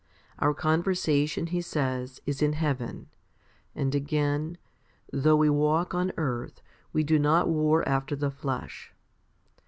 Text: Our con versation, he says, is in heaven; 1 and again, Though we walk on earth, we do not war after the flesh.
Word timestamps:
Our 0.39 0.55
con 0.55 0.81
versation, 0.81 1.49
he 1.49 1.61
says, 1.61 2.19
is 2.25 2.41
in 2.41 2.53
heaven; 2.53 3.09
1 3.73 3.83
and 3.83 3.93
again, 3.93 4.57
Though 5.13 5.35
we 5.35 5.47
walk 5.47 5.93
on 5.93 6.11
earth, 6.17 6.59
we 6.91 7.03
do 7.03 7.19
not 7.19 7.47
war 7.49 7.87
after 7.87 8.15
the 8.15 8.31
flesh. 8.31 8.95